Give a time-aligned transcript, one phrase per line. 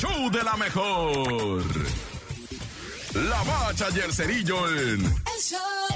[0.00, 1.64] show de la mejor.
[3.14, 5.04] La bacha y el cerillo en...
[5.04, 5.87] El show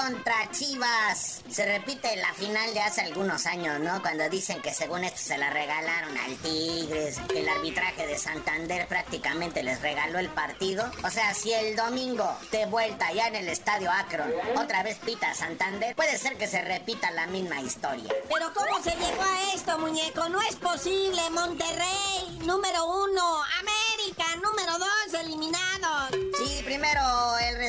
[0.00, 1.42] contra Chivas.
[1.50, 4.00] Se repite la final de hace algunos años, ¿no?
[4.00, 8.86] Cuando dicen que según esto se la regalaron al Tigres, que el arbitraje de Santander
[8.86, 10.90] prácticamente les regaló el partido.
[11.04, 15.34] O sea, si el domingo de vuelta ya en el estadio Akron otra vez pita
[15.34, 18.10] Santander, puede ser que se repita la misma historia.
[18.32, 20.28] Pero ¿cómo se llegó a esto, muñeco?
[20.28, 21.20] No es posible.
[21.30, 23.42] Monterrey, número uno.
[23.60, 26.10] América, número dos, eliminados.
[26.38, 27.00] Sí, primero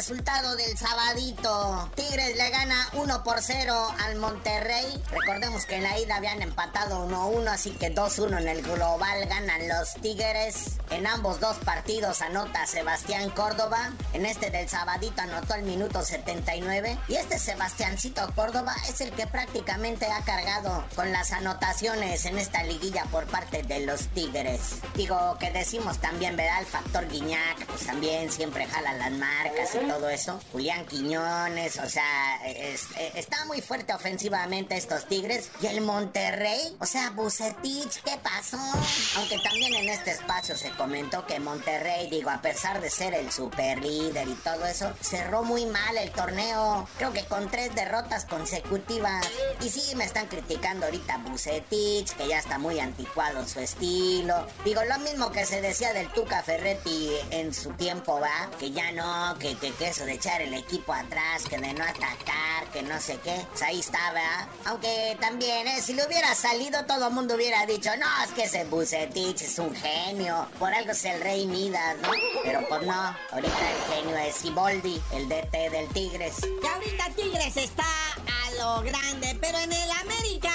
[0.01, 1.91] resultado del sabadito.
[1.93, 4.99] Tigres le gana 1 por 0 al Monterrey.
[5.11, 9.67] Recordemos que en la ida habían empatado 1-1, así que 2-1 en el global ganan
[9.67, 10.77] los Tigres.
[10.89, 13.91] En ambos dos partidos anota Sebastián Córdoba.
[14.13, 16.97] En este del sabadito anotó el minuto 79.
[17.07, 22.63] Y este Sebastiancito Córdoba es el que prácticamente ha cargado con las anotaciones en esta
[22.63, 24.79] liguilla por parte de los Tigres.
[24.95, 26.61] Digo que decimos también, ¿verdad?
[26.61, 30.39] El factor Guiñac, pues también siempre jala las marcas todo eso.
[30.53, 35.49] Julián Quiñones, o sea, es- está muy fuerte ofensivamente estos Tigres.
[35.61, 38.57] Y el Monterrey, o sea, Bucetich, ¿qué pasó?
[39.17, 43.31] Aunque también en este espacio se comentó que Monterrey, digo, a pesar de ser el
[43.33, 46.87] super líder y todo eso, cerró muy mal el torneo.
[46.97, 49.25] Creo que con tres derrotas consecutivas.
[49.61, 54.47] Y sí, me están criticando ahorita Bucetich, que ya está muy anticuado su estilo.
[54.63, 58.49] Digo, lo mismo que se decía del Tuca Ferretti en su tiempo, ¿va?
[58.57, 62.65] Que ya no, que, que, eso de echar el equipo atrás, que de no atacar,
[62.71, 63.45] que no sé qué.
[63.49, 64.47] Pues ahí estaba.
[64.65, 65.81] Aunque también, ¿eh?
[65.81, 69.59] Si le hubiera salido, todo el mundo hubiera dicho, no, es que ese Bucetich es
[69.59, 70.47] un genio.
[70.59, 72.09] Por algo es el rey Midas, ¿no?
[72.43, 76.35] Pero pues no, ahorita el genio es Iboldi, el DT del Tigres.
[76.43, 80.51] Y ahorita Tigres está a lo grande, pero en el América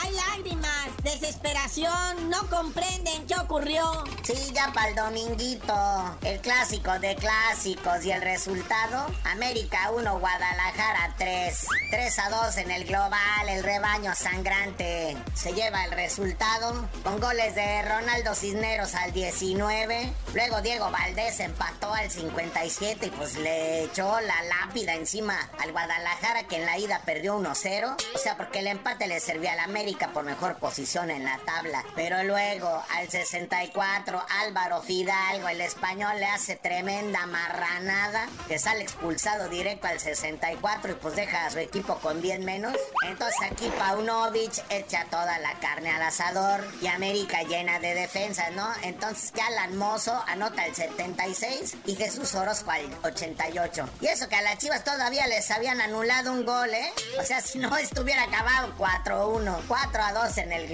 [0.00, 4.04] hay lágrimas, desesperación, no comprenden qué ocurrió.
[4.22, 5.74] Sí, ya para el dominguito.
[6.22, 9.06] El clásico de clásicos y el resultado.
[9.24, 11.66] América 1, Guadalajara 3.
[11.90, 13.48] 3 a 2 en el global.
[13.48, 16.88] El rebaño sangrante se lleva el resultado.
[17.02, 20.12] Con goles de Ronaldo Cisneros al 19.
[20.34, 26.44] Luego Diego Valdés empató al 57 y pues le echó la lápida encima al Guadalajara
[26.44, 27.96] que en la ida perdió 1-0.
[28.14, 31.84] O sea, porque el empate le servía al América por mejor posición en la tabla.
[31.94, 39.48] Pero luego al 64 Álvaro Fidalgo, el español, le hace tremenda marranada que sale expulsado
[39.48, 42.76] directo al 64 y pues deja a su equipo con 10 menos.
[43.06, 48.68] Entonces aquí Paunovic echa toda la carne al asador y América llena de defensas, ¿no?
[48.82, 53.88] Entonces que Alan Mozo anota el 76 y Jesús Orozco al 88.
[54.00, 56.92] Y eso que a las Chivas todavía les habían anulado un gol, ¿eh?
[57.20, 60.68] O sea, si no estuviera acabado 4-1, 4-2 en el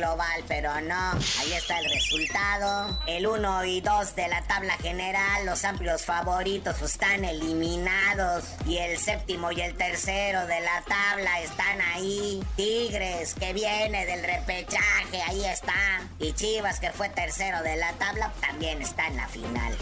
[0.47, 1.13] pero no.
[1.41, 2.97] Ahí está el resultado.
[3.07, 8.45] El 1 y 2 de la tabla general, los amplios favoritos están eliminados.
[8.67, 12.43] Y el séptimo y el tercero de la tabla están ahí.
[12.55, 15.75] Tigres, que viene del repechaje, ahí está.
[16.19, 19.77] Y Chivas, que fue tercero de la tabla, también está en la final.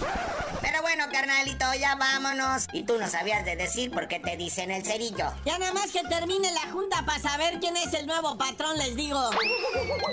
[0.62, 2.66] Pero bueno, carnalito, ya vámonos.
[2.72, 5.32] Y tú no sabías de decir por qué te dicen el cerillo.
[5.44, 8.96] Ya nada más que termine la junta para saber quién es el nuevo patrón, les
[8.96, 9.30] digo.